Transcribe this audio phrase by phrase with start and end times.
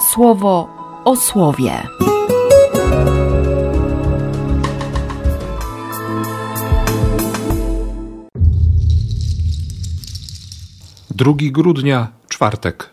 [0.00, 0.68] słowo
[1.04, 1.82] o słowie.
[11.10, 12.90] 2 grudnia, czwartek.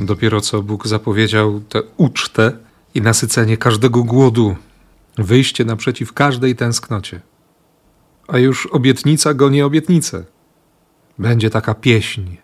[0.00, 2.52] Dopiero co Bóg zapowiedział tę ucztę
[2.94, 4.56] i nasycenie każdego głodu,
[5.18, 7.20] wyjście naprzeciw każdej tęsknocie.
[8.28, 10.24] A już obietnica goni obietnicę.
[11.20, 12.36] Będzie taka pieśń.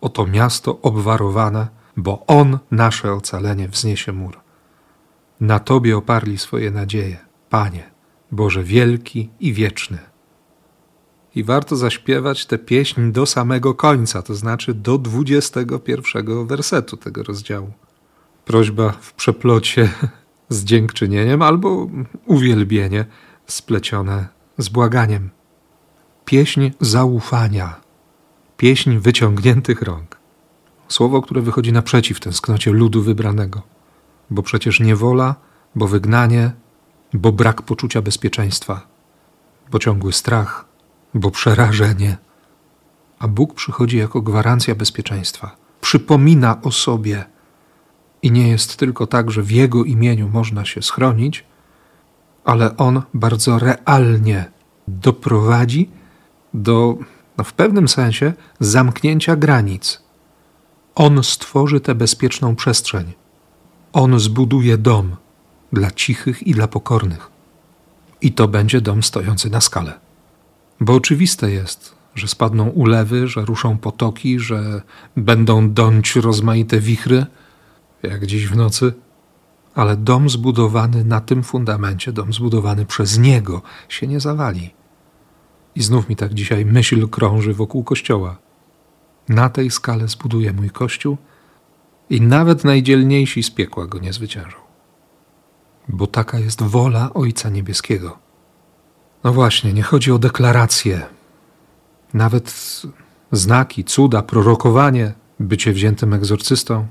[0.00, 4.40] Oto miasto obwarowane, bo On nasze ocalenie wzniesie mur.
[5.40, 7.16] Na Tobie oparli swoje nadzieje,
[7.50, 7.90] Panie,
[8.32, 9.98] Boże wielki i wieczny
[11.38, 17.72] i warto zaśpiewać tę pieśń do samego końca, to znaczy do 21 wersetu tego rozdziału.
[18.44, 19.88] Prośba w przeplocie
[20.48, 21.88] z dziękczynieniem albo
[22.26, 23.04] uwielbienie
[23.46, 24.28] splecione
[24.58, 25.30] z błaganiem.
[26.24, 27.80] Pieśń zaufania,
[28.58, 30.16] pieśń wyciągniętych rąk.
[30.88, 33.62] Słowo, które wychodzi naprzeciw tęsknocie ludu wybranego,
[34.30, 35.34] bo przecież niewola,
[35.74, 36.50] bo wygnanie,
[37.14, 38.86] bo brak poczucia bezpieczeństwa,
[39.70, 40.64] bo ciągły strach,
[41.14, 42.16] bo przerażenie.
[43.18, 45.56] A Bóg przychodzi jako gwarancja bezpieczeństwa.
[45.80, 47.24] Przypomina o sobie.
[48.22, 51.44] I nie jest tylko tak, że w Jego imieniu można się schronić,
[52.44, 54.50] ale On bardzo realnie
[54.88, 55.90] doprowadzi
[56.54, 56.98] do,
[57.38, 60.02] no w pewnym sensie, zamknięcia granic.
[60.94, 63.12] On stworzy tę bezpieczną przestrzeń.
[63.92, 65.16] On zbuduje dom
[65.72, 67.30] dla cichych i dla pokornych.
[68.20, 70.00] I to będzie dom stojący na skale.
[70.80, 74.82] Bo oczywiste jest, że spadną ulewy, że ruszą potoki, że
[75.16, 77.26] będą dąć rozmaite wichry,
[78.02, 78.92] jak dziś w nocy,
[79.74, 84.77] ale dom zbudowany na tym fundamencie, dom zbudowany przez Niego, się nie zawali.
[85.78, 88.36] I znów mi tak dzisiaj myśl krąży wokół kościoła.
[89.28, 91.16] Na tej skale zbuduję mój kościół
[92.10, 94.56] i nawet najdzielniejsi z piekła go nie zwyciężą.
[95.88, 98.18] Bo taka jest wola Ojca Niebieskiego.
[99.24, 101.06] No właśnie, nie chodzi o deklaracje,
[102.14, 102.82] nawet
[103.32, 106.86] znaki, cuda, prorokowanie, bycie wziętym egzorcystą.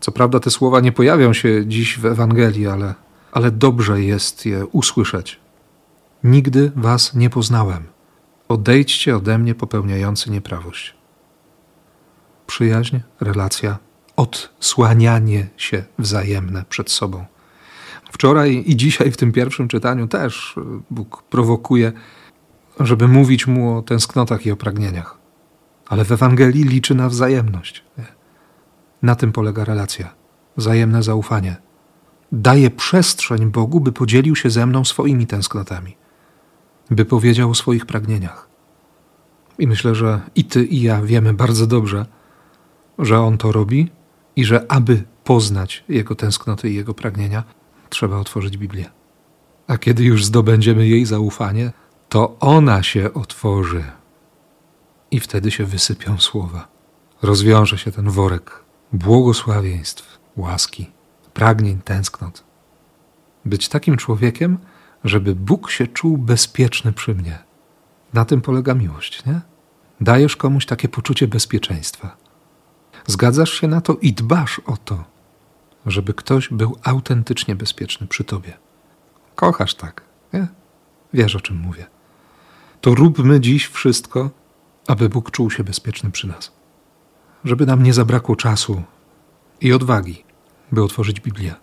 [0.00, 2.94] Co prawda te słowa nie pojawią się dziś w Ewangelii, ale,
[3.32, 5.43] ale dobrze jest je usłyszeć.
[6.24, 7.82] Nigdy was nie poznałem.
[8.48, 10.94] Odejdźcie ode mnie popełniający nieprawość.
[12.46, 13.78] Przyjaźń, relacja,
[14.16, 17.24] odsłanianie się wzajemne przed sobą.
[18.12, 20.54] Wczoraj i dzisiaj w tym pierwszym czytaniu też
[20.90, 21.92] Bóg prowokuje,
[22.80, 25.18] żeby mówić mu o tęsknotach i o pragnieniach.
[25.88, 27.84] Ale w Ewangelii liczy na wzajemność.
[29.02, 30.14] Na tym polega relacja,
[30.56, 31.56] wzajemne zaufanie.
[32.32, 35.96] Daje przestrzeń Bogu, by podzielił się ze mną swoimi tęsknotami,
[36.90, 38.48] by powiedział o swoich pragnieniach.
[39.58, 42.06] I myślę, że i ty, i ja wiemy bardzo dobrze,
[42.98, 43.90] że On to robi
[44.36, 47.44] i że aby poznać Jego tęsknoty i Jego pragnienia,
[47.88, 48.90] trzeba otworzyć Biblię.
[49.66, 51.72] A kiedy już zdobędziemy jej zaufanie,
[52.08, 53.84] to ona się otworzy.
[55.10, 56.68] I wtedy się wysypią słowa.
[57.22, 60.90] Rozwiąże się ten worek błogosławieństw, łaski,
[61.34, 62.44] pragnień, tęsknot.
[63.44, 64.58] Być takim człowiekiem,
[65.04, 67.38] żeby Bóg się czuł bezpieczny przy mnie.
[68.14, 69.40] Na tym polega miłość, nie?
[70.00, 72.16] Dajesz komuś takie poczucie bezpieczeństwa.
[73.06, 75.14] Zgadzasz się na to i dbasz o to
[75.86, 78.52] żeby ktoś był autentycznie bezpieczny przy tobie.
[79.34, 80.48] Kochasz tak, nie?
[81.12, 81.86] Wiesz o czym mówię.
[82.80, 84.30] To róbmy dziś wszystko,
[84.86, 86.52] aby Bóg czuł się bezpieczny przy nas.
[87.44, 88.82] Żeby nam nie zabrakło czasu
[89.60, 90.24] i odwagi,
[90.72, 91.54] by otworzyć Biblię.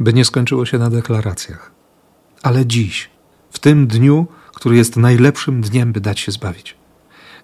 [0.00, 1.72] By nie skończyło się na deklaracjach.
[2.42, 3.10] Ale dziś,
[3.50, 6.76] w tym dniu, który jest najlepszym dniem, by dać się zbawić,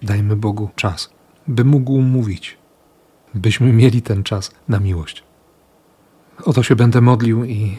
[0.01, 1.09] dajmy Bogu czas,
[1.47, 2.57] by mógł mówić,
[3.33, 5.23] byśmy mieli ten czas na miłość.
[6.45, 7.77] O to się będę modlił i,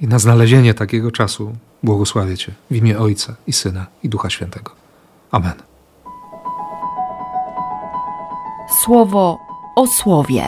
[0.00, 4.70] i na znalezienie takiego czasu błogosławię Cię w imię Ojca i Syna i Ducha Świętego.
[5.30, 5.54] Amen.
[8.84, 9.38] Słowo
[9.76, 10.44] o słowie.